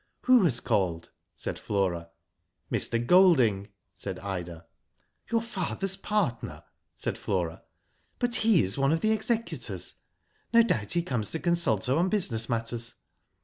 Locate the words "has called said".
0.45-1.59